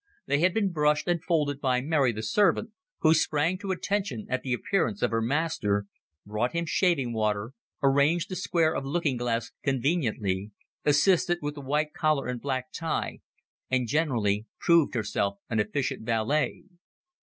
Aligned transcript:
They 0.25 0.39
had 0.39 0.51
been 0.51 0.71
brushed 0.71 1.07
and 1.07 1.23
folded 1.23 1.61
by 1.61 1.79
Mary, 1.81 2.11
the 2.11 2.23
servant, 2.23 2.71
who 3.01 3.13
sprang 3.13 3.59
to 3.59 3.69
attention 3.69 4.25
at 4.31 4.41
the 4.41 4.51
appearance 4.51 5.03
of 5.03 5.11
her 5.11 5.21
master, 5.21 5.85
brought 6.25 6.53
him 6.53 6.65
shaving 6.65 7.13
water, 7.13 7.53
arranged 7.83 8.29
the 8.29 8.35
square 8.35 8.73
of 8.75 8.83
looking 8.83 9.15
glass 9.15 9.51
conveniently, 9.63 10.53
assisted 10.83 11.37
with 11.43 11.53
the 11.53 11.61
white 11.61 11.93
collar 11.93 12.25
and 12.25 12.41
black 12.41 12.71
tie, 12.73 13.19
and 13.69 13.87
generally 13.87 14.47
proved 14.59 14.95
herself 14.95 15.37
an 15.51 15.59
efficient 15.59 16.01
valet. 16.03 16.63